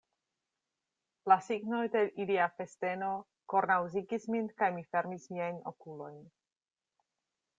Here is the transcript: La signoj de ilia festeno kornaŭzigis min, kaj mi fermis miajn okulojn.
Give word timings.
La 1.31 1.35
signoj 1.47 1.81
de 1.95 2.01
ilia 2.23 2.47
festeno 2.61 3.11
kornaŭzigis 3.55 4.25
min, 4.35 4.49
kaj 4.61 4.71
mi 4.79 4.85
fermis 4.95 5.29
miajn 5.35 5.63
okulojn. 5.73 6.19